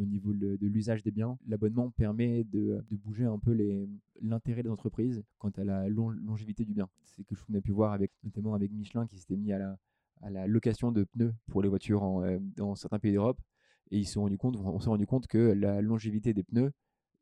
[0.00, 1.38] au niveau de, l'usage des biens.
[1.46, 3.56] L'abonnement permet de, bouger un peu
[4.20, 6.88] l'intérêt des entreprises quant à la lon- longévité du bien.
[7.04, 9.58] C'est quelque chose qu'on a pu voir avec, notamment avec Michelin qui s'était mis à
[9.58, 13.40] la, location de pneus pour les voitures euh, dans certains pays d'Europe.
[13.90, 16.72] Et ils se sont rendu compte, on s'est rendu compte que la longévité des pneus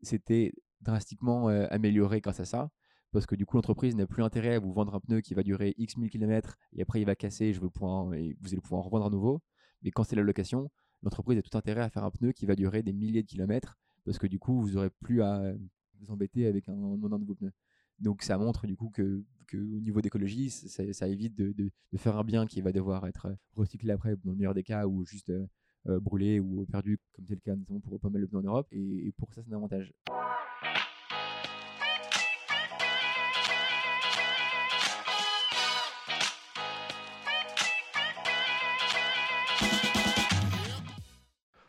[0.02, 2.70] s'était drastiquement euh, améliorée grâce à ça.
[3.10, 5.42] Parce que du coup, l'entreprise n'a plus intérêt à vous vendre un pneu qui va
[5.42, 8.60] durer X 1000 km et après il va casser je veux pouvoir, et vous allez
[8.60, 9.40] pouvoir en revendre à nouveau.
[9.82, 10.70] Mais quand c'est la location,
[11.02, 13.78] l'entreprise a tout intérêt à faire un pneu qui va durer des milliers de kilomètres
[14.04, 15.52] parce que du coup, vous n'aurez plus à
[16.00, 17.52] vous embêter avec un, un nouveau pneu.
[17.98, 19.24] Donc ça montre du coup que,
[19.54, 23.26] au niveau d'écologie, ça, évite de, de- de faire un bien qui va devoir être
[23.26, 25.46] euh, recyclé après, dans le meilleur des cas, ou juste euh,
[25.88, 28.42] euh, brûlé ou perdu, comme c'est le cas notamment pour pas mal de pneus en
[28.42, 28.68] Europe.
[28.72, 29.92] Et pour ça, c'est un avantage.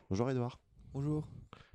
[0.09, 0.59] Bonjour Edouard,
[0.93, 1.27] Bonjour.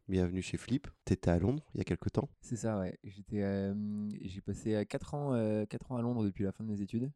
[0.08, 0.88] bienvenue chez Flip.
[1.04, 2.28] T'étais à Londres il y a quelques temps.
[2.40, 2.98] C'est ça, ouais.
[3.04, 3.74] J'étais, euh,
[4.22, 7.12] j'ai passé 4 ans, euh, quatre ans à Londres depuis la fin de mes études.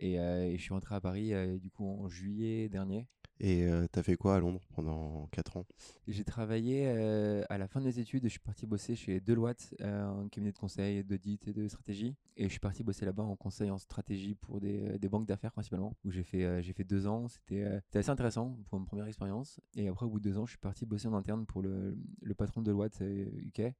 [0.00, 3.06] Et, euh, et je suis rentré à Paris euh, du coup en juillet dernier.
[3.40, 5.66] Et t'as fait quoi à Londres pendant 4 ans?
[6.08, 10.28] J'ai travaillé à la fin de mes études, je suis parti bosser chez Deloitte, un
[10.28, 12.16] cabinet de conseil, d'audit et de stratégie.
[12.36, 15.96] Et je suis parti bosser là-bas en conseil en stratégie pour des, banques d'affaires principalement,
[16.04, 17.28] où j'ai fait, j'ai fait deux ans.
[17.28, 19.60] C'était assez intéressant pour une première expérience.
[19.76, 21.96] Et après, au bout de deux ans, je suis parti bosser en interne pour le,
[22.20, 23.72] le patron de Deloitte UK,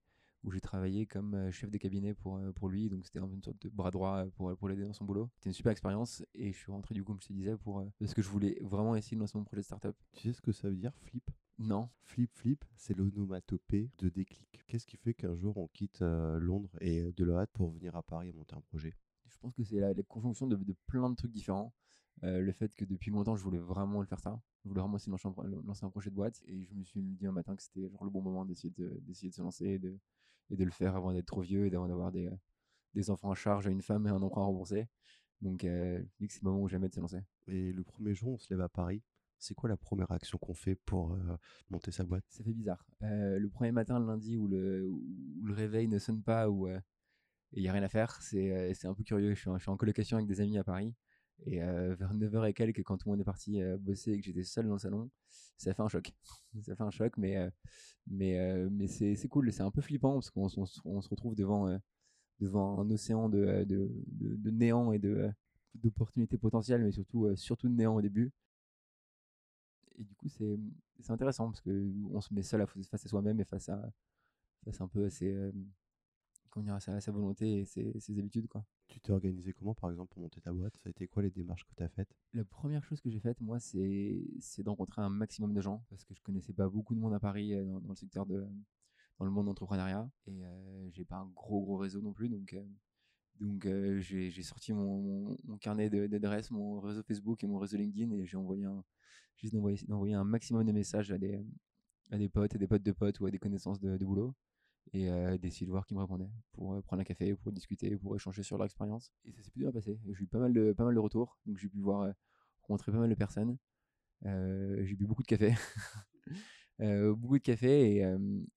[0.44, 2.89] où j'ai travaillé comme euh, chef de cabinet pour, euh, pour lui.
[2.89, 5.31] Donc c'était une sorte de bras droit euh, pour, pour l'aider dans son boulot.
[5.36, 6.25] C'était une super expérience.
[6.34, 8.59] Et je suis rentré du coup, comme je te disais, pour, parce que je voulais
[8.62, 9.97] vraiment essayer de lancer mon projet de startup.
[10.12, 11.31] Tu sais ce que ça veut dire Flip?
[11.59, 14.62] Non, Flip Flip, c'est l'onomatopée de déclic.
[14.69, 18.03] Qu'est-ce qui fait qu'un jour on quitte euh, Londres et euh, Deloitte pour venir à
[18.03, 18.94] Paris et monter un projet?
[19.27, 21.75] Je pense que c'est la, la conjonction de, de plein de trucs différents.
[22.22, 24.41] Euh, le fait que depuis longtemps, je voulais vraiment le faire ça.
[24.64, 26.41] Je voulais vraiment essayer de lancer un, pro- lancer un projet de boîte.
[26.47, 29.00] Et je me suis dit un matin que c'était genre le bon moment d'essayer de,
[29.03, 29.98] d'essayer de se lancer de,
[30.50, 32.30] et de le faire avant d'être trop vieux et d'avant d'avoir des,
[32.94, 34.86] des enfants à charge, une femme et un emprunt à rembourser.
[35.41, 37.22] Donc, euh, je me dis que c'est le moment ou jamais de se lancer.
[37.47, 39.03] Et le premier jour, on se lève à Paris.
[39.38, 41.36] C'est quoi la première action qu'on fait pour euh,
[41.70, 42.25] monter sa boîte?
[42.28, 42.84] Ça fait bizarre.
[43.03, 46.69] Euh, le premier matin, le lundi, où le, où le réveil ne sonne pas, où
[47.53, 49.32] il n'y a rien à faire, c'est c'est un peu curieux.
[49.34, 50.92] Je suis, en, je suis en colocation avec des amis à Paris.
[51.47, 54.19] Et euh, vers 9h et quelques, quand tout le monde est parti euh, bosser et
[54.21, 55.10] que j'étais seul dans le salon,
[55.56, 56.12] ça fait un choc.
[56.62, 57.50] ça fait un choc, mais, euh,
[58.09, 58.38] mais,
[58.71, 59.53] mais c'est cool.
[59.53, 61.78] C'est un peu flippant parce qu'on se- retrouve devant,
[62.41, 65.00] devant un océan de, de, de, néant et
[65.75, 68.32] d'opportunités potentielles, mais surtout, surtout de néant au début.
[69.98, 73.69] Et du coup, c'est intéressant parce qu'on se met seul face à soi-même et face
[73.69, 73.91] à,
[74.65, 75.53] face un peu à euh,
[76.62, 78.48] comment à sa, sa volonté et ses, ses habitudes.
[78.48, 78.64] Quoi.
[78.88, 80.76] Tu t'es organisé comment par exemple pour monter ta boîte?
[80.76, 82.14] Ça a été quoi les démarches que tu as faites?
[82.32, 83.82] La première chose que j'ai faite, moi, c'est
[84.62, 87.20] de rencontrer un maximum de gens parce que je connaissais pas beaucoup de monde à
[87.20, 88.47] Paris euh, dans, dans le secteur de
[89.18, 92.52] dans le monde d'entrepreneuriat et euh, j'ai pas un gros gros réseau non plus donc
[92.52, 92.64] euh,
[93.41, 97.76] donc euh, j'ai sorti mon, mon, mon carnet d'adresses, mon réseau Facebook et mon réseau
[97.76, 98.84] LinkedIn et j'ai envoyé un
[99.52, 101.44] d'envoyer d'envoyer un maximum de messages à des
[102.10, 104.34] à des potes et des potes de potes ou à des connaissances de, de boulot
[104.93, 107.97] et euh, d'essayer de voir qui me répondait pour euh, prendre un café, pour discuter,
[107.97, 109.12] pour échanger sur leur expérience.
[109.25, 109.99] Et ça s'est plutôt bien passé.
[110.06, 112.12] J'ai eu pas mal de, pas mal de retours, donc j'ai pu voir, euh,
[112.62, 113.59] rencontrer pas mal de personnes.
[114.25, 115.55] Euh, j'ai bu beaucoup de café.
[116.81, 118.06] Beaucoup de café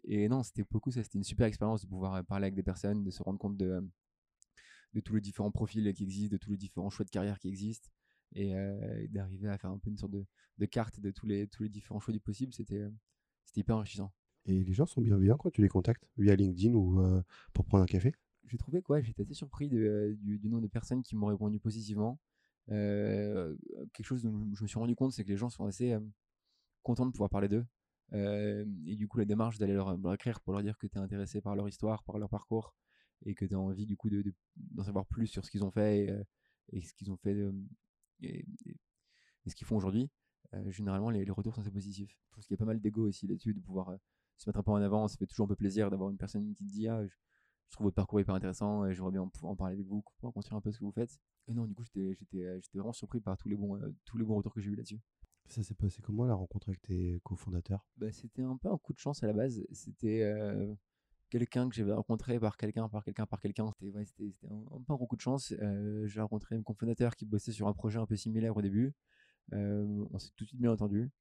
[0.03, 3.03] et, non, c'était beaucoup ça, c'était une super expérience de pouvoir parler avec des personnes,
[3.03, 3.83] de se rendre compte de,
[4.93, 7.47] de tous les différents profils qui existent, de tous les différents choix de carrière qui
[7.47, 7.89] existent
[8.35, 8.53] et,
[9.09, 10.23] d'arriver à faire un peu une sorte de,
[10.59, 12.85] de carte de tous les, tous les différents choix du possible, c'était
[13.45, 14.13] c'était hyper enrichissant.
[14.45, 17.21] Et les gens sont bienveillants quand tu les contactes via LinkedIn ou euh,
[17.53, 18.13] pour prendre un café.
[18.47, 21.59] J'ai trouvé quoi j'étais assez surpris euh, du, du nombre de personnes qui m'ont répondu
[21.59, 22.19] positivement.
[22.69, 23.55] Euh,
[23.93, 25.95] quelque chose dont je me suis rendu compte c'est que les gens sont assez
[26.83, 27.65] contents de pouvoir parler d'eux.
[28.13, 31.41] Et du coup la démarche d'aller leur, écrire pour leur dire que tu es intéressé
[31.41, 32.75] par leur histoire par leur parcours
[33.25, 35.63] et que tu as envie du coup de, de- d'en savoir plus sur ce qu'ils
[35.63, 36.07] ont fait
[36.73, 37.37] et, ce qu'ils ont fait
[38.21, 38.45] et,
[39.47, 40.09] ce qu'ils font aujourd'hui
[40.67, 42.17] généralement les, les retours sont assez positifs.
[42.29, 43.97] Je pense qu'il y a pas mal d'ego aussi là-dessus de pouvoir
[44.41, 46.53] se mettre un peu en avant ça fait toujours un peu plaisir d'avoir une personne
[46.53, 47.13] qui te dit ah, je,
[47.69, 50.33] je trouve votre parcours hyper intéressant et j'aimerais bien pouvoir en parler avec vous pour
[50.33, 51.19] construire un peu ce que vous faites.
[51.47, 54.25] Et non du coup j'étais euh, vraiment surpris par tous les bons euh, tous les
[54.25, 54.99] bons retours que j'ai eu là-dessus.
[55.47, 57.85] Ça s'est passé comment la rencontre avec tes cofondateurs?
[57.97, 59.65] Bah, c'était un peu un coup de chance à la base.
[59.71, 60.73] C'était euh,
[61.29, 63.69] quelqu'un que j'avais rencontré par quelqu'un par quelqu'un par quelqu'un.
[63.71, 64.05] C'était ouais,
[64.49, 65.53] un, un peu un gros coup de chance.
[65.61, 68.93] Euh, j'ai rencontré un cofondateur qui bossait sur un projet un peu similaire au début.
[69.51, 71.11] On s'est tout de suite bien entendu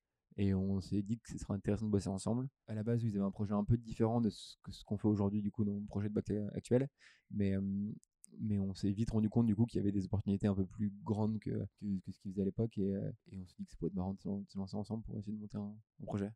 [0.40, 2.48] et on s'est dit que ce serait intéressant de bosser ensemble.
[2.66, 4.56] À la base, ils avaient un projet un peu différent de ce
[4.86, 6.88] qu'on fait aujourd'hui du coup dans mon projet de bac actuel,
[7.30, 7.92] mais euh,
[8.38, 10.64] mais on s'est vite rendu compte du coup qu'il y avait des opportunités un peu
[10.64, 13.56] plus grandes que, que, que ce qu'ils faisaient à l'époque et, euh, et on s'est
[13.58, 15.76] dit que ça pourrait être marrant de se lancer ensemble pour essayer de monter un,
[16.00, 16.32] un projet.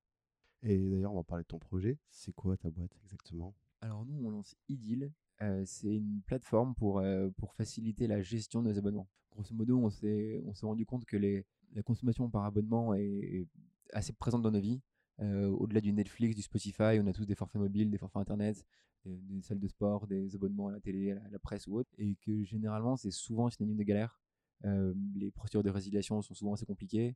[0.63, 1.99] Et d'ailleurs, on va parler de ton projet.
[2.11, 3.55] C'est quoi ta boîte exactement?
[3.81, 5.13] Alors nous, on lance Idyll.
[5.41, 9.09] Euh, c'est une plateforme pour, euh, pour faciliter la gestion de nos abonnements.
[9.31, 13.47] Grosso modo, on s'est rendu compte que les, la consommation par abonnement est,
[13.93, 14.81] assez présente dans nos vies.
[15.21, 18.65] Euh, au-delà du Netflix, du Spotify, on a tous des forfaits mobiles, des forfaits internet,
[19.05, 21.91] des, salles de sport, des abonnements à la télé, à la, presse ou autre.
[21.99, 24.21] Et que généralement, c'est souvent synonyme de galère.
[24.63, 27.15] les procédures de résiliation sont souvent assez compliquées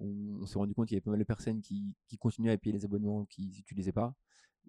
[0.00, 2.72] on, s'est rendu compte qu'il y avait pas mal de personnes qui, continuaient à payer
[2.72, 4.14] les abonnements qu'ils n'utilisaient pas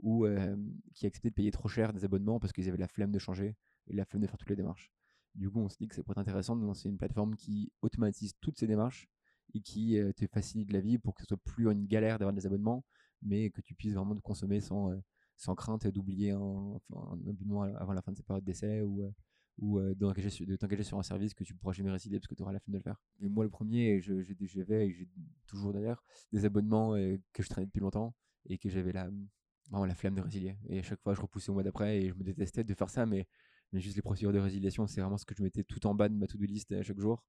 [0.02, 0.56] ou euh,
[0.94, 3.56] qui acceptaient de payer trop cher des abonnements parce qu'ils avaient la flemme de changer
[3.88, 4.92] et la flemme de faire toutes les démarches.
[5.36, 7.72] Du coup, on se dit que ça pourrait être intéressant de lancer une plateforme qui
[7.82, 9.10] automatise toutes ces démarches
[9.54, 12.34] et qui euh, te facilite la vie pour que ce soit plus une galère d'avoir
[12.34, 12.84] des abonnements,
[13.22, 14.98] mais que tu puisses vraiment te consommer sans, euh,
[15.36, 16.80] sans crainte d'oublier un,
[17.28, 19.04] abonnement avant la fin de sa période d'essai ou,
[19.58, 22.44] ou euh, de t'engager sur un service que tu pourras jamais résilier parce que tu
[22.44, 23.02] auras la flemme de le faire.
[23.22, 25.08] Et moi, le premier, j'avais, et j'ai
[25.48, 26.94] toujours d'ailleurs, des abonnements
[27.34, 28.16] que je traînais depuis longtemps
[28.48, 29.10] et que j'avais la,
[29.70, 30.58] vraiment la flemme de résilier.
[30.68, 32.90] Et à chaque fois, je repoussais au mois d'après et je me détestais de faire
[32.90, 33.28] ça, mais,
[33.72, 36.10] mais juste les procédures de résiliation, c'est vraiment ce que je mettais tout en bas
[36.10, 37.24] de ma to-do list à chaque jour.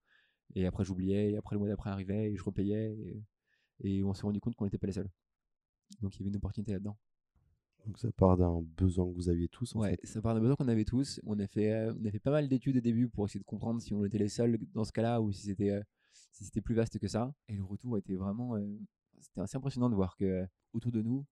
[0.55, 2.95] Et après, j'oubliais, et après, le mois d'après arrivait et je repayais.
[2.95, 3.23] Et,
[3.83, 5.11] et on s'est rendu compte qu'on n'était pas les seuls.
[6.01, 6.97] Donc, il y avait une opportunité là-dedans.
[7.87, 9.75] Donc ça part d'un besoin que vous aviez tous.
[9.75, 11.21] ouais, ça part d'un besoin qu'on avait tous.
[11.25, 13.45] On a fait, euh, on a fait pas mal d'études au début pour essayer de
[13.45, 15.83] comprendre si on était les seuls dans ce cas-là ou si c'était, euh,
[16.33, 17.33] si plus vaste que ça.
[17.49, 18.67] Et le retour était vraiment, euh,
[19.19, 21.25] c'était assez impressionnant de voir que autour de nous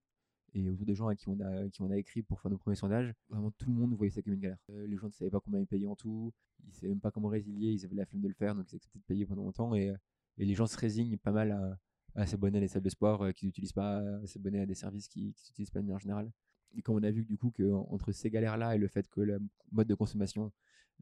[0.53, 2.57] et autour des gens à qui on a, qui on a écrit pour faire nos
[2.57, 4.57] premiers sondages, vraiment tout le monde voyait ça comme une galère.
[4.69, 7.11] les gens ne savaient pas combien ils payaient en tout, ils ne savaient même pas
[7.11, 9.43] comment résilier, ils avaient la flemme de le faire, donc ils acceptaient de payer pendant
[9.43, 9.75] longtemps.
[9.75, 9.93] Et,
[10.37, 11.77] et les gens se résignent pas mal à,
[12.15, 15.07] à s'abonner à des salles de sport qu'ils n'utilisent pas, à s'abonner à des services
[15.07, 16.31] qu'ils n'utilisent pas de manière générale.
[16.75, 19.39] Et quand on a vu du coup qu'entre ces galères-là et le fait que le
[19.71, 20.51] mode de consommation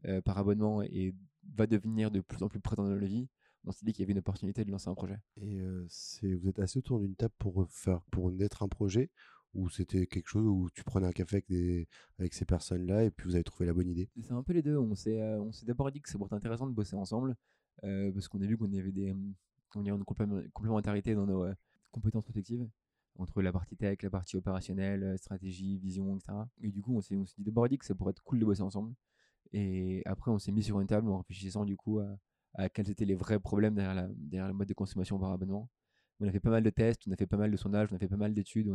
[0.06, 1.14] euh, par abonnement et,
[1.56, 3.28] va devenir de plus en plus présent dans la vie,
[3.66, 5.18] on s'est dit qu'il y avait une opportunité de lancer un projet.
[5.36, 5.86] Et euh,
[6.22, 9.10] vous êtes assis autour d'une table pour faire, pour naître un projet
[9.54, 11.44] ou c'était quelque chose où tu prenais un café
[12.18, 14.10] avec, ces personnes-là et puis vous avez trouvé la bonne idée?
[14.22, 14.76] C'est un peu les deux.
[14.76, 17.36] On s'est, euh, d'abord dit que ça pourrait être intéressant de bosser ensemble
[17.80, 19.14] parce qu'on a vu qu'on avait des,
[19.74, 21.46] on une complémentarité dans nos
[21.92, 22.68] compétences respectives
[23.18, 26.32] entre la partie tech, la partie opérationnelle, euh, stratégie, vision, etc.
[26.62, 28.38] Et du coup, on s'est, on s'est dit d'abord dit que ça pourrait être cool
[28.38, 28.94] de bosser ensemble.
[29.52, 32.00] Et après, on s'est mis sur une table en réfléchissant du coup
[32.54, 35.68] à, quels étaient les vrais problèmes derrière, la, derrière le mode de consommation par abonnement.
[36.20, 37.96] On a fait pas mal de tests, on a fait pas mal de sondages, on
[37.96, 38.68] a fait pas mal d'études,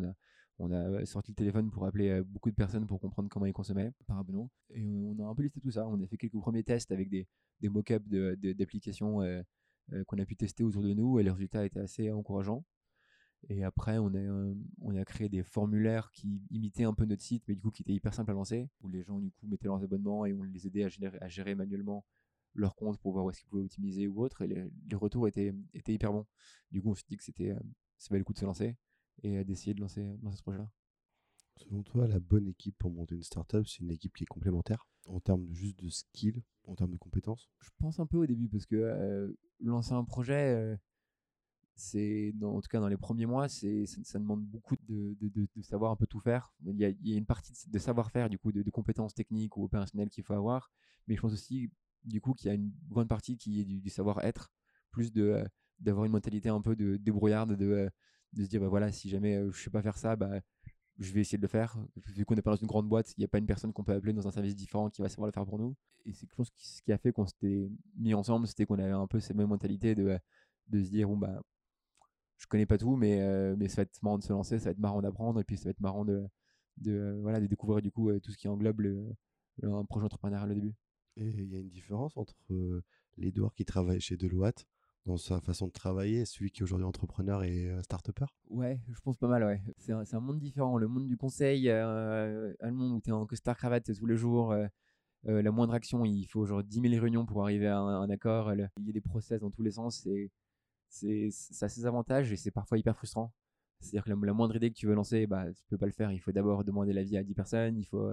[0.59, 3.45] on a, euh, sorti le téléphone pour appeler euh, beaucoup de personnes pour comprendre comment
[3.45, 4.49] ils consommaient par abonnement.
[4.69, 5.87] Et on a un peu listé tout ça.
[5.87, 7.27] On a fait quelques premiers tests avec des,
[7.63, 9.19] mock-ups d'applications
[10.07, 12.65] qu'on a pu tester autour de nous et les résultats étaient assez encourageants.
[13.49, 14.11] Et après, on
[14.95, 17.93] a, créé des formulaires qui imitaient un peu notre site, mais du coup qui étaient
[17.93, 20.67] hyper simples à lancer, où les gens du coup mettaient leurs abonnements et on les
[20.67, 20.85] aidait
[21.21, 22.05] à gérer manuellement
[22.53, 24.41] leur compte pour voir où est-ce qu'ils pouvaient optimiser ou autre.
[24.41, 26.25] Et les, retours étaient, étaient hyper bons.
[26.71, 27.53] Du coup, on s'est dit que c'était,
[27.97, 28.75] ça valait le coup de se lancer
[29.21, 30.69] et d'essayer de lancer, lancer ce projet-là.
[31.57, 34.87] Selon toi, la bonne équipe pour monter une startup, c'est une équipe qui est complémentaire
[35.07, 37.49] en termes juste de skills, en termes de compétences?
[37.59, 40.77] Je pense un peu au début parce que lancer un projet,
[41.75, 45.61] c'est en tout cas dans les premiers mois, c'est ça, demande beaucoup de, de, de,
[45.61, 46.53] savoir un peu tout faire.
[46.65, 49.57] Il y a, il y a une partie de savoir-faire du coup de, compétences techniques
[49.57, 50.71] ou opérationnelles qu'il faut avoir,
[51.07, 51.71] mais je pense aussi
[52.05, 54.51] du coup qu'il y a une grande partie qui est du, savoir-être,
[54.91, 55.43] plus de
[55.79, 57.89] d'avoir une mentalité un peu de débrouillarde, de,
[58.33, 60.39] de se dire bah voilà si jamais euh, je sais pas faire ça, bah
[60.99, 61.77] je vais essayer de le faire.
[62.15, 63.83] Vu qu'on n'est pas dans une grande boîte, il n'y a pas une personne qu'on
[63.83, 65.75] peut appeler dans un service différent qui va savoir le faire pour nous.
[66.05, 68.91] Et c'est quelque chose qui, qui a fait qu'on s'était mis ensemble, c'était qu'on avait
[68.91, 70.19] un peu cette même mentalité de,
[70.67, 71.41] de se dire bon bah
[72.37, 74.65] je connais pas tout, mais, euh, mais ça va être marrant de se lancer, ça
[74.65, 76.27] va être marrant d'apprendre, et puis ça va être marrant de,
[76.77, 78.81] de, voilà, de découvrir du coup euh, tout ce qui englobe
[79.63, 80.73] un projet entrepreneurial au début.
[81.17, 82.83] Et il y a une différence entre euh,
[83.17, 84.65] l'Edouard qui travaille chez Deloitte
[85.05, 88.25] dans sa façon de travailler et celui qui est aujourd'hui entrepreneur et start-upper?
[88.49, 89.61] Ouais, je pense pas mal, ouais.
[89.77, 90.77] C'est un, monde différent.
[90.77, 94.55] Le monde du conseil, un monde où tu es en costard cravate tous les jours,
[95.25, 98.53] la moindre action, il faut genre 10 000 réunions pour arriver à un, accord.
[98.53, 100.05] Il y a des process dans tous les sens.
[100.05, 100.31] Et
[100.87, 103.33] c'est ça ses avantages et c'est parfois hyper frustrant.
[103.79, 106.11] C'est-à-dire que la, moindre idée que tu veux lancer, bah, tu peux pas le faire.
[106.11, 108.09] Il faut d'abord demander l'avis à 10 personnes, il faut,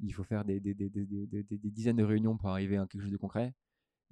[0.00, 3.12] il faut faire des, des, des, des, dizaines de réunions pour arriver à quelque chose
[3.12, 3.52] de concret.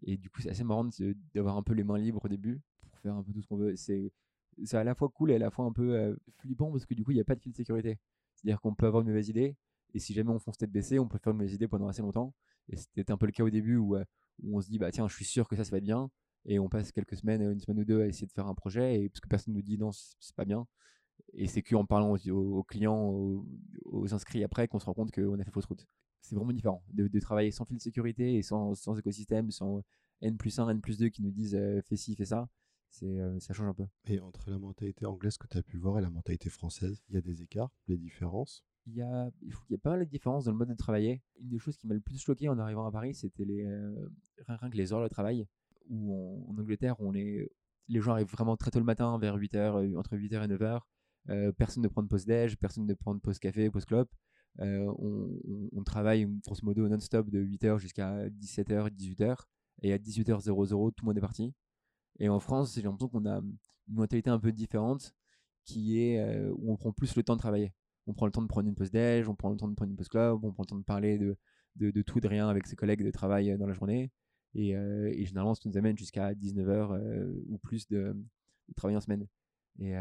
[0.02, 0.88] Et du coup, c'est assez marrant
[1.35, 3.57] d'avoir un peu les mains libres au début pour faire un peu tout ce qu'on
[3.57, 3.76] veut.
[3.76, 4.12] C'est
[4.73, 7.05] à la fois cool et à la fois un peu euh, flippant parce que du
[7.05, 7.99] coup, il n'y a pas de fil de sécurité.
[8.35, 9.57] C'est-à-dire qu'on peut avoir une mauvaise idée
[9.95, 12.02] et si jamais on fonce tête baissée, on peut faire une mauvaise idée pendant assez
[12.02, 12.35] longtemps.
[12.69, 14.05] Et c'était un peu le cas au début où, euh,
[14.43, 16.11] où on se dit, bah tiens, je suis sûr que ça, ça va être bien
[16.47, 19.00] et on passe quelques semaines, une semaine ou deux à essayer de faire un projet
[19.00, 20.66] et parce que personne nous dit non, c'est pas bien.
[21.38, 23.45] Et c'est qu'en parlant aux, clients,
[23.85, 25.87] aux, inscrits après, qu'on se rend compte qu'on a fait fausse route.
[26.23, 29.83] C'est vraiment différent de, travailler sans fil de sécurité et sans, sans écosystème, sans
[30.23, 32.49] N plus 1, N plus 2 qui nous disent euh, fais ci, fais ça.
[32.88, 33.85] c'est ça change un peu.
[34.07, 37.14] Et entre la mentalité anglaise que tu as pu voir et la mentalité française, il
[37.14, 38.64] y a des écarts, des différences?
[38.87, 41.21] Il y, a, il y a pas mal de différences dans le mode de travailler.
[41.40, 43.66] Une des choses qui m'a le plus choqué en arrivant à Paris, c'était les,
[44.47, 45.45] rien, que les heures de travail.
[45.88, 46.14] Où
[46.49, 47.50] en, Angleterre, on est,
[47.88, 50.83] les gens arrivent vraiment très tôt le matin, vers 8h, entre 8h et 9h.
[51.56, 54.11] Personne ne prend de pause déj, personne ne prend de pause café, pause clope.
[54.59, 55.40] on,
[55.73, 59.37] on, travaille grosso modo non-stop de 8h jusqu'à 17h, 18h.
[59.83, 61.54] Et à 18h00, tout le monde est parti.
[62.18, 65.14] Et en France, j'ai l'impression qu'on a une mentalité un peu différente
[65.64, 67.73] qui est où on prend plus le temps de travailler
[68.06, 69.90] on prend le temps de prendre une pause déj, on prend le temps de prendre
[69.90, 71.37] une pause club, on prend le temps de parler de,
[71.76, 74.11] de, tout, de rien avec ses collègues de travail euh, dans la journée.
[74.54, 78.16] Et, euh, généralement, ça nous amène jusqu'à 19h euh, ou plus de,
[78.76, 79.26] travail en semaine.
[79.78, 79.95] Et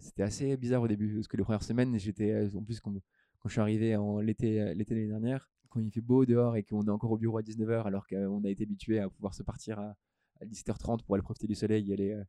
[0.00, 3.48] c'était assez bizarre au début, parce que les premières semaines, j'étais, en plus, quand, quand,
[3.48, 6.82] je suis arrivé en l'été, l'été l'année dernière, quand il fait beau dehors et qu'on
[6.82, 9.78] est encore au bureau à 19h, alors qu'on a été habitué à pouvoir se partir
[9.78, 9.96] à,
[10.42, 12.22] 17h30 pour aller profiter du soleil et aller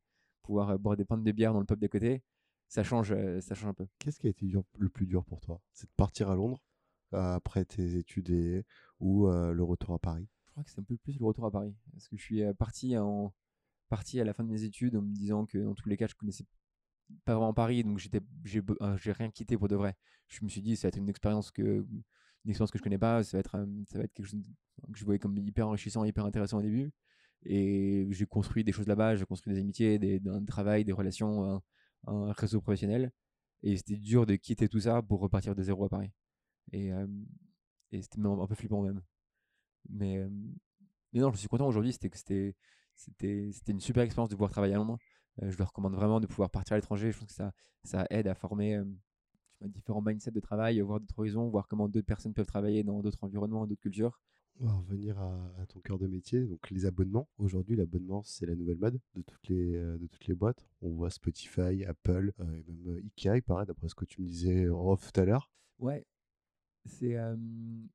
[0.43, 2.21] pouvoir boire des pintes de bière dans le pub d'à côté,
[2.67, 3.87] ça change, ça change un peu.
[3.99, 5.59] Qu'est-ce qui a été le plus dur pour toi?
[5.73, 6.61] C'est de partir à Londres
[7.11, 8.65] après tes études et,
[8.99, 10.27] ou euh, le retour à Paris?
[10.45, 11.75] Je crois que c'est un peu plus le retour à Paris.
[11.91, 13.33] Parce que je suis parti, en,
[13.89, 16.07] parti à la fin de mes études en me disant que dans tous les cas,
[16.07, 16.45] je connaissais
[17.25, 18.61] pas vraiment Paris, donc j'étais, j'ai,
[18.97, 19.95] j'ai rien quitté pour de vrai.
[20.27, 22.97] Je me suis dit, ça va être une expérience que, une expérience que je connais
[22.97, 24.41] pas, ça va être, ça va être quelque chose
[24.91, 26.91] que je voyais comme hyper enrichissant, hyper intéressant au début.
[27.45, 31.61] Et j'ai construit des choses là-bas, j'ai construit des amitiés, des, un travail, des relations,
[32.07, 33.11] un réseau professionnel.
[33.63, 36.11] Et c'était dur de quitter tout ça pour repartir de zéro à Paris.
[36.71, 36.89] Et,
[37.91, 39.01] et c'était un peu flippant même.
[39.89, 40.25] Mais,
[41.13, 41.93] mais non, je suis content aujourd'hui.
[41.93, 42.09] C'était
[42.95, 44.97] c'était c'était une super expérience de pouvoir travailler à Londres.
[45.41, 47.11] Je le recommande vraiment de pouvoir partir à l'étranger.
[47.11, 47.51] Je pense que ça,
[47.83, 48.81] ça aide à former
[49.61, 53.23] différents mindsets de travail, voir d'autres horizons, voir comment d'autres personnes peuvent travailler dans d'autres
[53.23, 54.19] environnements, d'autres cultures.
[54.59, 57.27] On va revenir à, ton cœur de métier, donc les abonnements.
[57.37, 60.67] Aujourd'hui, l'abonnement, c'est la nouvelle mode de toutes les, euh, de toutes les boîtes.
[60.81, 64.21] On voit Spotify, Apple, euh, et même euh, Ikea, il paraît, d'après ce que tu
[64.21, 65.49] me disais off tout à l'heure.
[65.79, 66.05] Ouais,
[66.85, 67.15] c'est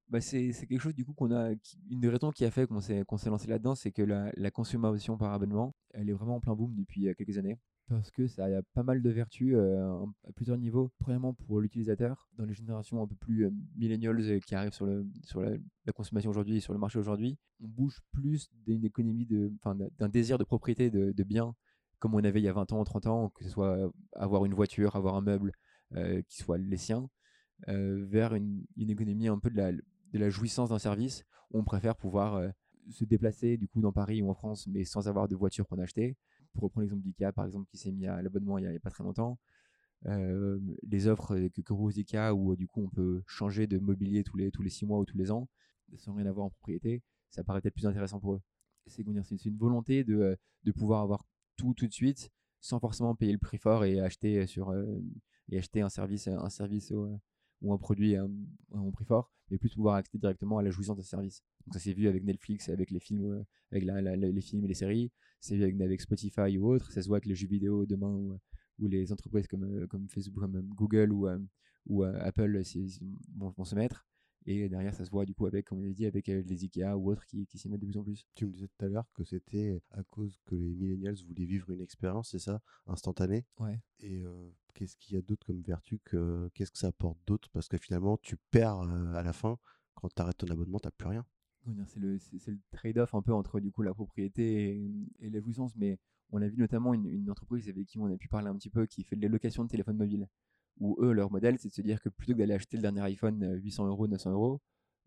[0.09, 1.50] bah c'est quelque chose du coup qu'on a
[1.90, 5.18] une des raisons qui a fait qu'on s'est qu'on lancé là-dedans c'est que la, consommation
[5.18, 8.62] par abonnement elle est vraiment en plein boom depuis quelques années parce que ça a
[8.75, 10.90] pas mal de vertus à plusieurs niveaux.
[10.99, 15.07] Premièrement, pour l'utilisateur, dans les générations un peu plus euh, millennials qui arrivent sur, le,
[15.25, 15.57] sur la,
[15.95, 19.50] consommation aujourd'hui sur le marché aujourd'hui, on bouge plus d'une économie, de,
[19.99, 21.54] d'un désir de propriété de, de, biens
[21.99, 24.54] comme on avait il y a 20 ans, 30 ans, que ce soit avoir une
[24.54, 25.52] voiture, avoir un meuble
[26.28, 27.09] qui soit les siens,
[27.66, 29.82] vers une, économie un peu de
[30.14, 31.24] la, jouissance d'un service.
[31.50, 32.52] Où on préfère pouvoir
[32.90, 35.78] se déplacer du coup dans Paris ou en France, mais sans avoir de voiture qu'on
[35.78, 36.16] a achetée
[36.52, 38.90] pour reprendre l'exemple d'IKEA, par exemple, qui s'est mis à l'abonnement il n'y a, pas
[38.90, 39.38] très longtemps,
[40.06, 44.36] euh, les offres que, propose IKEA, où du coup on peut changer de mobilier tous
[44.36, 45.48] les, tous six mois ou tous les ans,
[45.96, 48.42] sans rien avoir en propriété, ça paraît peut-être plus intéressant pour eux.
[48.86, 50.38] C'est une volonté de,
[50.76, 51.24] pouvoir avoir
[51.56, 55.00] tout tout de suite, sans forcément payer le prix fort et acheter, sur, euh,
[55.50, 56.92] et acheter un service, un service
[57.62, 58.24] ou un produit à
[58.72, 61.42] un, prix fort, mais plus pouvoir accéder directement à la jouissance de service.
[61.66, 64.74] Donc ça s'est vu avec Netflix, avec les films, euh, avec les films et les
[64.74, 65.10] séries,
[65.40, 68.38] c'est vu avec, Spotify ou autre, ça se voit avec les jeux vidéo demain ou,
[68.86, 71.38] les entreprises comme, euh, comme Facebook, comme Google ou, euh,
[71.86, 72.62] ou Apple
[73.36, 74.07] vont, vont, se mettre.
[74.47, 76.97] Et derrière, ça se voit du coup avec, comme on l'a dit, avec les Ikea
[76.97, 78.26] ou autres qui, qui s'y mettent de plus en plus.
[78.35, 81.71] Tu me disais tout à l'heure que c'était à cause que les millennials voulaient vivre
[81.71, 83.45] une expérience, c'est ça, instantanée?
[83.59, 83.78] Ouais.
[84.00, 84.23] Et
[84.75, 87.49] qu'est-ce qu'il y a d'autre comme vertu que qu'est-ce que ça apporte d'autre?
[87.52, 88.80] Parce que finalement, tu perds
[89.14, 89.59] à la fin
[89.95, 91.26] quand tu arrêtes ton abonnement, tu n'as plus rien.
[91.87, 94.90] C'est le, le trade-off un peu entre du coup la propriété
[95.21, 95.99] et, la jouissance, mais
[96.30, 98.71] on a vu notamment une, une, entreprise avec qui on a pu parler un petit
[98.71, 100.28] peu qui fait de la location de téléphone mobile
[100.80, 103.00] où eux, leur modèle, c'est de se dire que plutôt que d'aller acheter le dernier
[103.02, 104.61] iPhone 800 euros, 900 euros,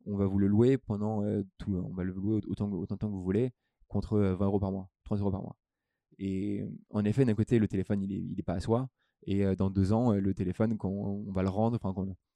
[0.06, 1.24] on va vous le louer pendant
[1.58, 3.52] tout, on va le louer autant, autant que vous voulez,
[3.88, 5.58] contre 20 euros par mois, 30 euros par mois.
[6.20, 8.90] Et en effet, d'un côté, le téléphone, il n'est est pas à soi,
[9.24, 11.94] et dans deux ans, le téléphone, quand on va le rendre, enfin,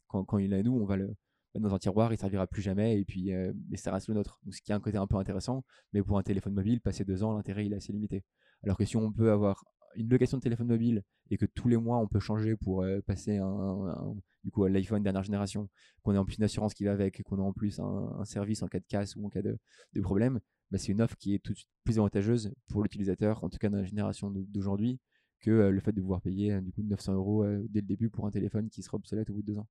[0.08, 1.08] quand, quand, il est à nous, on va le
[1.56, 3.32] mettre dans un tiroir, il servira plus jamais, et puis,
[3.70, 4.40] mais ça reste le nôtre.
[4.44, 5.64] Donc, ce qui a un côté un peu intéressant,
[5.94, 8.24] mais pour un téléphone mobile, passer deux ans, l'intérêt, il est assez limité.
[8.64, 9.64] Alors que si on peut avoir
[9.96, 13.02] une location de téléphone mobile et que tous les mois on peut changer pour euh,
[13.02, 15.70] passer un, du coup à l'iPhone dernière génération,
[16.04, 18.62] qu'on ait en plus une assurance qui va avec, qu'on ait en plus un, service
[18.64, 19.58] en cas de casse ou en cas de,
[20.02, 20.40] problème,
[20.72, 23.58] bah, c'est une offre qui est tout de suite plus avantageuse pour l'utilisateur, en tout
[23.58, 25.00] cas dans la génération d'aujourd'hui,
[25.40, 28.10] que euh, le fait de pouvoir payer euh, du coup 900 euros dès le début
[28.10, 29.68] pour un téléphone qui sera obsolète au bout de deux ans.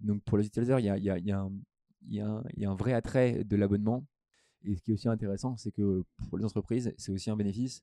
[0.00, 1.48] Donc pour les utilisateurs, il y, a, y, a y, a
[2.08, 4.04] y a un vrai attrait de l'abonnement.
[4.64, 7.82] Et ce qui est aussi intéressant, c'est que pour les entreprises, c'est aussi un bénéfice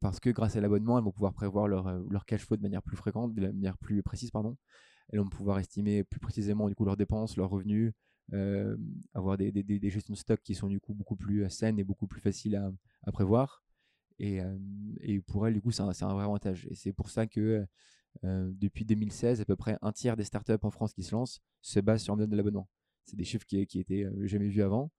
[0.00, 2.82] parce que grâce à l'abonnement, elles vont pouvoir prévoir leur, euh, cash flow de manière
[2.82, 4.56] plus fréquente, de manière plus précise, pardon.
[5.10, 7.92] Elles vont pouvoir estimer plus précisément du coup leurs dépenses, leurs revenus,
[8.32, 8.76] euh,
[9.14, 11.78] avoir des, des, des, gestions de stock qui sont du coup beaucoup plus euh, saines
[11.78, 12.72] et beaucoup plus faciles à,
[13.04, 13.62] à prévoir.
[14.18, 14.40] Et,
[15.02, 16.66] et pour elles, du coup, c'est un, un, vrai avantage.
[16.70, 17.66] Et c'est pour ça que
[18.22, 21.80] depuis 2016, à peu près un tiers des startups en France qui se lancent se
[21.80, 22.66] basent sur un modèle de l'abonnement.
[23.04, 24.90] C'est des chiffres qui, qui étaient jamais vus avant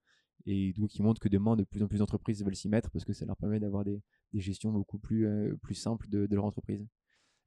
[0.50, 3.04] et donc qui montrent que demain, de plus en plus d'entreprises veulent s'y mettre parce
[3.04, 4.00] que ça leur permet d'avoir des,
[4.32, 5.28] des, gestions beaucoup plus,
[5.60, 6.86] plus simples de, leur entreprise.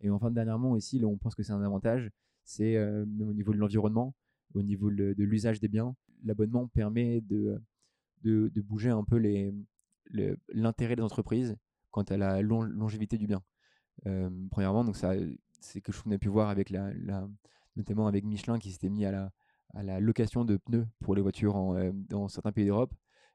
[0.02, 2.12] Et enfin, dernièrement aussi, on pense que c'est un avantage,
[2.44, 4.14] c'est même au niveau de l'environnement,
[4.54, 7.60] au niveau de, l'usage des biens, l'abonnement permet de,
[8.24, 9.18] de, bouger un peu
[10.54, 11.58] l'intérêt des entreprises
[11.90, 13.42] quant à la longévité du bien.
[14.52, 15.14] premièrement, donc ça,
[15.60, 16.94] c'est quelque chose qu'on a pu voir avec la,
[17.76, 19.32] notamment avec Michelin qui s'était mis à la,
[19.74, 22.94] à la location de pneus pour les voitures en, dans certains pays d'Europe.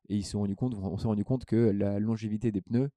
[0.09, 2.91] Et ils se sont rendu compte, on s'est rendu compte que la longévité des pneus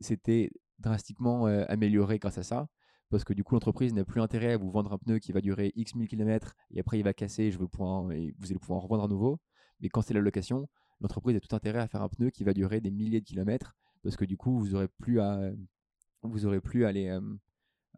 [0.00, 2.68] s'était drastiquement améliorée grâce à ça
[3.10, 5.40] parce que du coup l'entreprise n'a plus intérêt à vous vendre un pneu qui va
[5.40, 8.58] durer X 1000 km et après il va casser je veux pouvoir, et vous allez
[8.58, 9.40] pouvoir en revendre à nouveau.
[9.80, 10.68] Mais quand c'est la location,
[11.00, 13.76] l'entreprise a tout intérêt à faire un pneu qui va durer des milliers de kilomètres
[14.02, 15.52] parce que du coup vous aurez plus à
[16.22, 17.08] vous aurez plus à les,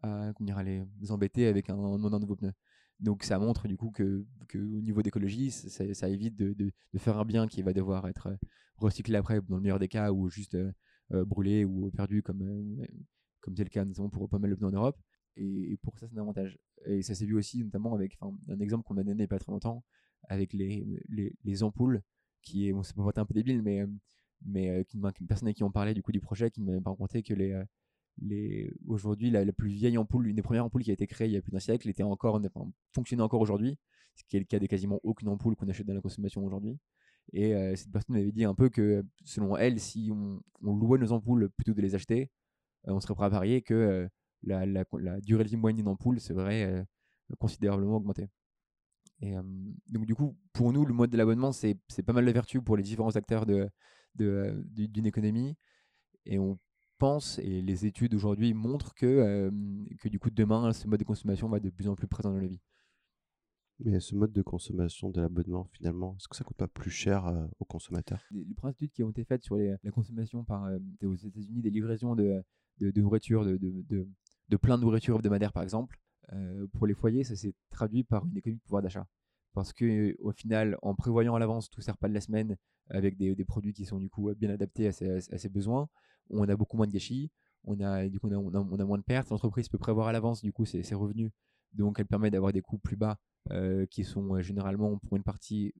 [0.03, 0.61] à, dire,
[0.99, 2.51] vous embêter avec un, un, nouveau pneu.
[2.99, 4.25] Donc ça montre du coup que,
[4.55, 8.37] au niveau d'écologie, ça, évite de, faire un bien qui va devoir être
[8.77, 12.85] recyclé après, dans le meilleur des cas, ou juste euh, brûlé ou perdu comme,
[13.55, 14.99] c'est le cas notamment pour pas mal de pneus en Europe.
[15.35, 16.57] Et, pour ça, c'est un avantage.
[16.85, 19.27] Et ça s'est vu aussi notamment avec un exemple qu'on a donné il n'y a
[19.27, 19.83] pas très longtemps,
[20.29, 22.01] avec les, les, les ampoules,
[22.41, 23.85] qui est, bon, ça peut être un peu débile, mais,
[24.45, 27.21] mais euh, une personne à qui on parlait du coup du projet qui m'a raconté
[27.21, 27.63] que les, euh,
[28.87, 31.37] aujourd'hui, la, plus vieille ampoule, une des premières ampoules qui a été créée il y
[31.37, 33.77] a plus d'un siècle, était encore, enfin, fonctionnait encore aujourd'hui,
[34.15, 36.79] ce qui est le cas de quasiment aucune ampoule qu'on achète dans la consommation aujourd'hui.
[37.33, 40.99] Et euh, cette personne m'avait dit un peu que, selon elle, si on, on louait
[40.99, 42.31] nos ampoules plutôt que de les acheter,
[42.85, 44.07] on serait prêt à parier que
[44.43, 44.85] la, la,
[45.21, 46.85] durée de vie moyenne d'une ampoule serait
[47.37, 48.29] considérablement augmentée.
[49.21, 52.77] Donc du coup, pour nous, le mode de l'abonnement, c'est pas mal de vertu pour
[52.77, 53.45] les différents acteurs
[54.15, 55.55] d'une économie.
[56.25, 56.57] Et on
[56.97, 59.51] pense, et les études aujourd'hui montrent que,
[59.99, 62.31] que du coup, demain, ce mode de consommation va être de plus en plus présent
[62.31, 62.61] dans la vie?
[63.79, 67.31] Mais ce mode de consommation de l'abonnement, finalement, est-ce que ça coûte pas plus cher
[67.59, 68.23] aux consommateurs?
[68.31, 70.67] Les, premières études qui ont été faites sur les, la consommation par,
[71.03, 72.43] aux États-Unis des livraisons de,
[72.79, 74.07] de, de nourriture, de, de,
[74.49, 75.99] de, plein de nourriture hebdomadaire par exemple,
[76.33, 79.07] euh, pour les foyers, ça s'est traduit par une économie de pouvoir d'achat.
[79.53, 82.57] Parce que au final, en prévoyant à l'avance tout sert pas de la semaine
[82.89, 85.89] avec des, des, produits qui sont du coup bien adaptés à ses, à ses, besoins,
[86.29, 87.31] on a beaucoup moins de gâchis,
[87.67, 89.29] on a, du coup, on a, moins de pertes.
[89.29, 91.31] L'entreprise peut prévoir à l'avance du coup ses, revenus,
[91.73, 93.19] donc elle permet d'avoir des coûts plus bas
[93.51, 95.73] euh, qui sont euh, généralement pour une partie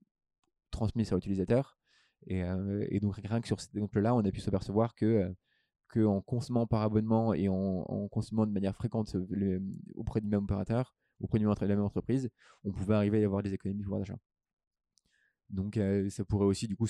[0.70, 1.78] transmis sur l'utilisateur.
[2.26, 5.34] Et, euh, et, donc rien que sur cet exemple-là, on a pu s'apercevoir que
[5.88, 9.16] qu'en consommant par abonnement et en, consommant de manière fréquente
[9.94, 12.28] auprès du même opérateur, auprès du même, de la même entreprise,
[12.64, 14.18] on pouvait arriver à avoir des économies de pouvoir d'achat.
[15.48, 15.80] Donc
[16.10, 16.86] ça pourrait aussi, du coup,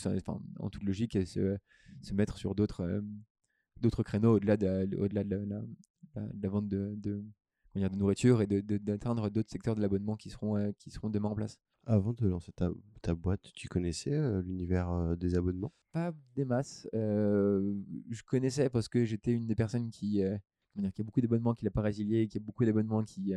[0.59, 1.59] en toute logique, se,
[2.13, 3.01] mettre sur d'autres
[3.81, 7.25] d'autres créneaux au-delà de, au-delà de, la, de, la, vente de, de,
[7.75, 11.35] de nourriture et d'atteindre d'autres secteurs de l'abonnement qui seront, euh, qui seront demain en
[11.35, 11.59] place.
[11.87, 12.71] Avant de lancer ta,
[13.03, 15.73] ta boîte, tu connaissais l'univers des abonnements?
[15.93, 16.87] Pas des masses.
[16.93, 20.21] je connaissais parce que j'étais une des personnes qui,
[20.93, 23.33] qui a beaucoup d'abonnements, qui n'a pas résilié, qui a beaucoup d'abonnements qui,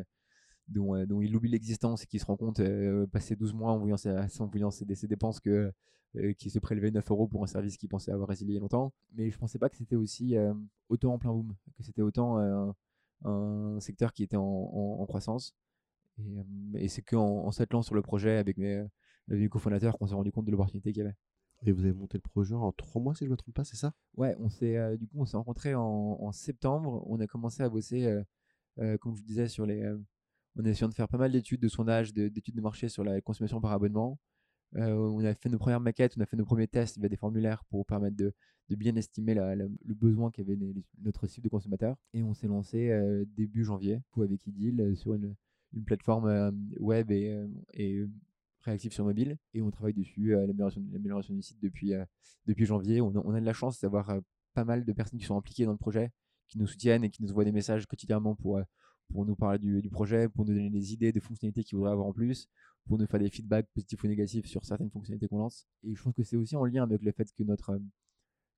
[0.71, 2.61] dont, dont, il oublie l'existence et qui se rend compte,
[3.11, 5.71] passer 12 mois en voyant, ses, en voyant ses, ses dépenses, que,
[6.37, 8.93] qui se prélevait 9 euros pour un service qu'il pensait avoir résilié longtemps.
[9.13, 10.35] Mais je pensais pas que c'était aussi
[10.89, 12.75] autant en plein boom, que c'était autant un,
[13.25, 15.53] un, secteur qui était en, en, en croissance.
[16.19, 18.85] Et, et c'est qu'en en s'attelant sur le projet avec mes,
[19.27, 21.15] mes cofondateurs qu'on s'est rendu compte de l'opportunité qu'il y avait.
[21.63, 23.63] Et vous avez monté le projet en trois mois, si je ne me trompe pas,
[23.63, 23.93] c'est ça?
[24.17, 27.03] Ouais, on s'est euh, du coup on s'est rencontrés en, en, septembre.
[27.07, 28.23] On a commencé à bosser, euh,
[28.79, 29.83] euh, comme je vous disais, sur les.
[30.55, 33.21] On a essayé de faire pas mal d'études de sondage, d'études de, marché sur la
[33.21, 34.19] consommation par abonnement.
[34.73, 37.63] on a fait nos premières maquettes, on a fait nos premiers tests via des formulaires
[37.65, 38.33] pour permettre de,
[38.69, 40.57] bien estimer le besoin qu'avait
[41.01, 41.97] notre cible de consommateurs.
[42.13, 42.91] Et on s'est lancé
[43.35, 45.35] début janvier avec Idil sur une,
[45.85, 48.07] plateforme euh, web et, euh,
[48.59, 52.05] réactive sur mobile et on travaille dessus à l'amélioration du site depuis, euh,
[52.45, 53.01] depuis janvier.
[53.01, 54.19] On a, on a de la chance d'avoir
[54.53, 56.11] pas mal de personnes qui sont impliquées dans le projet,
[56.47, 58.61] qui nous soutiennent et qui nous envoient des messages quotidiennement pour,
[59.11, 62.07] pour nous parler du, projet, pour nous donner des idées, des fonctionnalités qu'ils voudraient avoir
[62.07, 62.49] en plus,
[62.85, 65.67] pour nous faire des feedbacks positifs ou négatifs sur certaines fonctionnalités qu'on lance.
[65.83, 67.79] Et je pense que c'est aussi en lien avec le fait que notre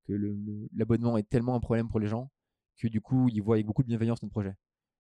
[0.06, 0.14] que
[0.76, 2.30] l'abonnement est tellement un problème pour les gens
[2.78, 4.56] que du coup ils voient avec beaucoup de bienveillance notre projet.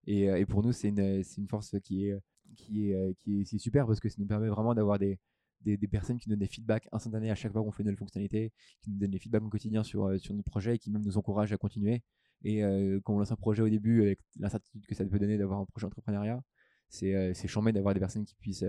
[0.05, 2.19] Et, et pour nous, c'est une, une force qui est,
[2.55, 5.19] qui est, qui est, super parce que ça nous permet vraiment d'avoir des,
[5.61, 7.99] des, personnes qui nous donnent des feedbacks instantanés à chaque fois qu'on fait une nouvelle
[7.99, 11.03] fonctionnalité, qui nous donnent des feedbacks au quotidien sur, sur notre projet et qui même
[11.03, 12.03] nous encouragent à continuer.
[12.43, 12.61] Et
[13.03, 15.65] quand on lance un projet au début, avec l'incertitude que ça peut donner d'avoir un
[15.65, 16.41] projet entrepreneuriat,
[16.89, 18.65] c'est euh, chambé d'avoir des personnes qui puissent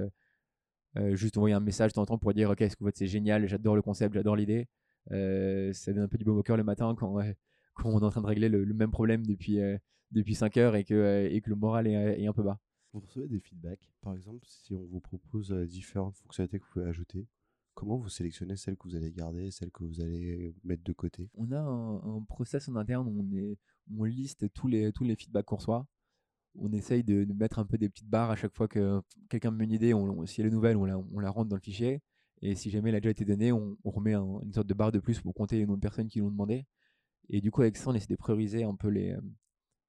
[1.13, 3.09] juste envoyer un message de temps en temps pour dire Ok, ce que vous c'est
[3.09, 4.69] génial, j'adore le concept, j'adore l'idée.
[5.11, 7.19] ça donne un peu du baume au cœur le matin quand,
[7.75, 9.59] quand on est en train de régler le, le même problème depuis,
[10.13, 12.61] depuis 5 heures et que, et que le moral est, est un peu bas.
[12.93, 13.91] Vous recevez des feedbacks?
[14.03, 17.27] Par exemple, si on vous propose différentes fonctionnalités que vous pouvez ajouter,
[17.75, 21.31] comment vous sélectionnez celles que vous allez garder, celles que vous allez mettre de côté?
[21.35, 23.57] On a un, process en interne où
[23.99, 25.87] on, liste tous les, tous les feedbacks qu'on reçoit.
[26.57, 29.59] On essaye de, mettre un peu des petites barres à chaque fois que quelqu'un me
[29.59, 29.95] met une idée.
[29.95, 32.01] On, si elle est nouvelle, on la, rentre dans le fichier.
[32.43, 35.01] Et si jamais elle a déjà été donnée, on, remet une sorte de barre de
[35.01, 36.67] plus pour compter les nombre de personnes qui l'ont demandé.
[37.29, 39.17] Et du coup, avec ça, on essaie de prioriser un peu les,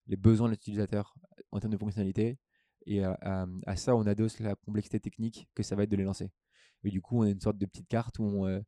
[0.08, 1.16] les besoins de l'utilisateur
[1.52, 2.38] en termes de fonctionnalité
[2.86, 6.32] et à, ça, on adosse la complexité technique que ça va être de les lancer.
[6.86, 8.60] Et du coup, on a une sorte de petite carte, où on, euh,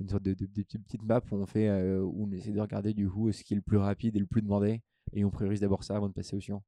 [0.00, 3.08] une sorte de, petite map où on, fait, euh, où on essaie de regarder du
[3.08, 4.82] coup ce qui est le plus rapide et le plus demandé.
[5.12, 6.64] Et on priorise d'abord ça avant de passer au suivant.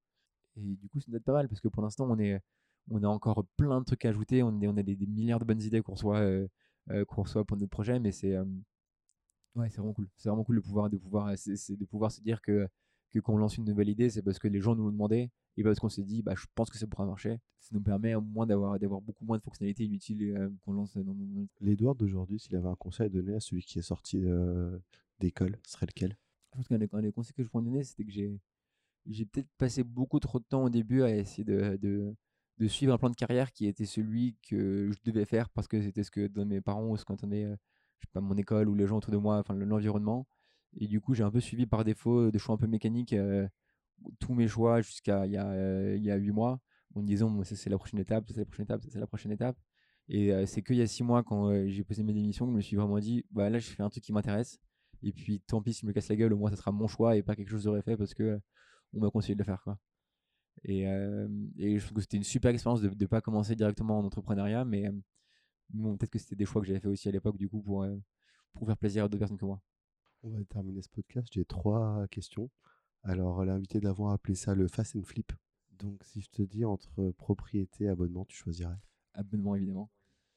[0.56, 2.40] Et du coup, c'est pas mal parce que pour l'instant, on, est,
[2.90, 4.42] on a encore plein de trucs à ajouter.
[4.42, 6.46] On, est, on a des, milliards de bonnes idées qu'on reçoit, euh,
[7.06, 8.36] qu'on reçoit pour notre projet, mais c'est
[9.54, 10.08] ouais, c'est vraiment cool.
[10.16, 12.68] C'est vraiment cool de pouvoir, de pouvoir, c'est, de pouvoir se dire que
[13.12, 15.30] que quand on lance une nouvelle idée, c'est parce que les gens nous l'ont demandé
[15.56, 17.38] et parce qu'on s'est dit, bah, je pense que ça pourra marcher.
[17.60, 20.96] Ça nous permet au moins d'avoir, d'avoir beaucoup moins de fonctionnalités inutiles euh, qu'on lance
[20.96, 21.46] dans, dans...
[21.60, 24.78] L'Edouard d'aujourd'hui, s'il avait un conseil à donner à celui qui est sorti euh,
[25.20, 26.16] d'école, ce serait lequel?
[26.46, 28.40] Je pense qu'un des, conseils que je pourrais donner, c'était que j'ai,
[29.06, 32.14] j'ai peut-être passé beaucoup trop de temps au début à essayer de, de,
[32.58, 35.80] de, suivre un plan de carrière qui était celui que je devais faire parce que
[35.80, 37.56] c'était ce que dans mes parents ou ce qu'entendait, euh,
[37.98, 40.26] je sais pas, mon école ou les gens autour de moi, enfin l'environnement.
[40.78, 43.14] Et du coup, j'ai un peu suivi par défaut des choix un peu mécaniques
[44.18, 46.60] tous mes choix jusqu'à il y a euh, il y a huit mois
[46.94, 49.32] en me disant ça c'est la prochaine étape c'est la prochaine étape c'est la prochaine
[49.32, 49.56] étape.
[50.08, 52.52] Et euh, c'est qu'il y a six mois quand euh, j'ai posé mes démissions que
[52.52, 54.58] je me suis vraiment dit bah là je fais un truc qui m'intéresse.
[55.02, 56.86] Et puis tant pis si je me casse la gueule au moins ça sera mon
[56.88, 58.40] choix et pas quelque chose que j'aurais fait parce que
[58.94, 59.78] on m'a conseillé de le faire quoi.
[60.64, 64.04] Et, et je trouve que c'était une super expérience de ne pas commencer directement en
[64.04, 64.90] entrepreneuriat mais
[65.70, 67.86] bon, peut-être que c'était des choix que j'avais fait aussi à l'époque du coup pour
[68.52, 69.60] pour faire plaisir à d'autres personnes que moi
[70.22, 72.50] on va terminer ce podcast j'ai trois questions
[73.04, 75.32] alors, l'invité d'avant a appelé ça le fast and flip.
[75.72, 78.78] Donc, si je te dis entre propriété et abonnement, tu choisirais?
[79.14, 79.90] Abonnement, évidemment.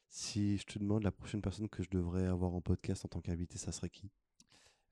[0.08, 3.20] Si je te demande la prochaine personne que je devrais avoir en podcast en tant
[3.20, 4.10] qu'invité, ça serait qui?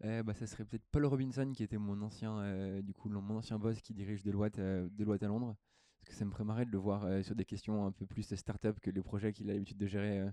[0.04, 3.36] Eh bah, ça serait peut-être Paul Robinson qui était mon ancien, euh, du coup, mon
[3.36, 5.56] ancien boss qui dirige Deloitte, euh, Deloitte à Londres.
[6.00, 8.06] Parce que ça me ferait marrer de le voir euh, sur des questions un peu
[8.06, 10.28] plus start-up que les projets qu'il a l'habitude de gérer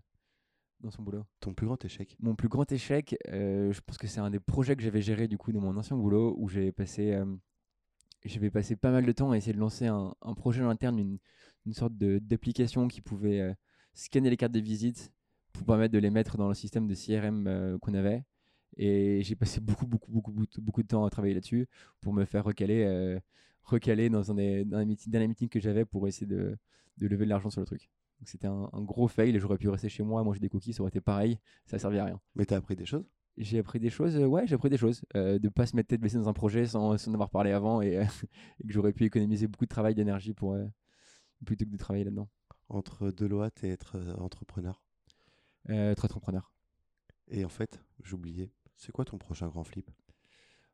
[0.81, 1.25] dans son boulot.
[1.39, 4.39] Ton plus grand échec Mon plus grand échec, euh, je pense que c'est un des
[4.39, 7.25] projets que j'avais géré du coup dans mon ancien boulot où j'ai passé, euh,
[8.25, 10.99] j'avais passé pas mal de temps à essayer de lancer un, un projet en interne,
[10.99, 11.19] une,
[11.65, 13.53] une sorte d'application qui pouvait euh,
[13.93, 15.11] scanner les cartes de visite
[15.53, 18.23] pour permettre de les mettre dans le système de CRM qu'on avait.
[18.77, 21.67] Et j'ai passé beaucoup, beaucoup, beaucoup, beaucoup de temps à travailler là-dessus
[21.99, 23.19] pour me faire recaler,
[23.63, 26.57] recaler dans, un des, dans, les meetings que j'avais pour essayer de,
[26.97, 27.89] de lever de l'argent sur le truc.
[28.21, 30.83] Donc c'était un, gros fail et j'aurais pu rester chez moi, manger des cookies, ça
[30.83, 32.21] aurait été pareil, ça servi à rien.
[32.35, 33.09] Mais t'as appris des choses?
[33.35, 35.03] J'ai appris des choses, euh, ouais, j'ai appris des choses.
[35.15, 37.51] Euh, de pas se mettre tête baissée dans un projet sans, sans en avoir parlé
[37.51, 38.05] avant et,
[38.63, 40.67] que j'aurais pu économiser beaucoup de travail, d'énergie pour euh,
[41.43, 42.29] plutôt que de travailler là-dedans.
[42.69, 44.83] Entre Deloitte et être entrepreneur?
[45.67, 46.53] Être entrepreneur.
[47.27, 49.89] Et en fait, j'oubliais, c'est quoi ton prochain grand flip?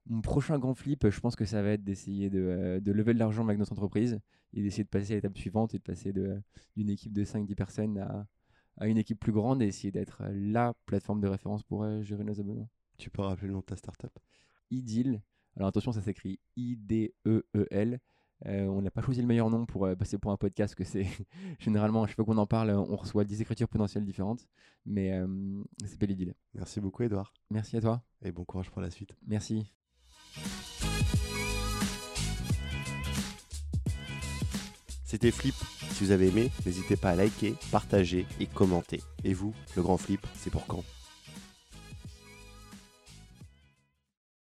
[0.09, 3.13] Mon prochain grand flip, je pense que ça va être d'essayer de, euh, de, lever
[3.13, 4.19] de l'argent avec notre entreprise
[4.53, 7.97] et d'essayer de passer à l'étape suivante et de passer d'une équipe de 5-10 personnes
[7.97, 8.27] à,
[8.77, 12.23] à, une équipe plus grande et essayer d'être la plateforme de référence pour euh, gérer
[12.23, 12.69] nos abonnements.
[12.97, 14.11] Tu peux rappeler le nom de ta startup?
[14.71, 15.21] Ideal.
[15.55, 17.99] Alors attention, ça s'écrit I-D-E-E-L.
[18.45, 21.07] Euh, on n'a pas choisi le meilleur nom pour passer pour un podcast, que c'est
[21.59, 24.47] généralement, je sais pas qu'on en parle, on reçoit 10 écritures potentielles différentes,
[24.85, 25.11] mais
[25.85, 26.35] c'est pas l'idée.
[26.53, 27.33] Merci beaucoup, Edouard.
[27.49, 28.03] Merci à toi.
[28.21, 29.15] Et bon courage pour la suite.
[29.25, 29.76] Merci.
[35.05, 35.55] C'était Flip.
[35.93, 39.01] Si vous avez aimé, n'hésitez pas à liker, partager et commenter.
[39.23, 40.83] Et vous, le grand flip, c'est pour quand?